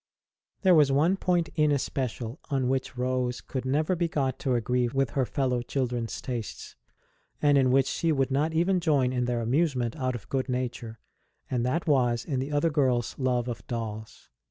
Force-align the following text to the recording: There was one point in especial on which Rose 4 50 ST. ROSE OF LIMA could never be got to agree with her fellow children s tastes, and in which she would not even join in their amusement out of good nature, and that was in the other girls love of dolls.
There 0.63 0.73
was 0.73 0.91
one 0.91 1.15
point 1.15 1.49
in 1.55 1.71
especial 1.71 2.39
on 2.49 2.67
which 2.67 2.97
Rose 2.97 3.39
4 3.39 3.39
50 3.39 3.39
ST. 3.39 3.39
ROSE 3.39 3.39
OF 3.39 3.43
LIMA 3.43 3.51
could 3.51 3.71
never 3.71 3.95
be 3.95 4.07
got 4.07 4.39
to 4.39 4.55
agree 4.55 4.87
with 4.87 5.09
her 5.11 5.27
fellow 5.27 5.61
children 5.61 6.05
s 6.05 6.21
tastes, 6.21 6.75
and 7.39 7.55
in 7.55 7.69
which 7.69 7.85
she 7.85 8.11
would 8.11 8.31
not 8.31 8.51
even 8.51 8.79
join 8.79 9.13
in 9.13 9.25
their 9.25 9.41
amusement 9.41 9.95
out 9.95 10.15
of 10.15 10.27
good 10.29 10.49
nature, 10.49 10.97
and 11.51 11.63
that 11.67 11.85
was 11.85 12.25
in 12.25 12.39
the 12.39 12.51
other 12.51 12.71
girls 12.71 13.13
love 13.19 13.47
of 13.47 13.63
dolls. 13.67 14.31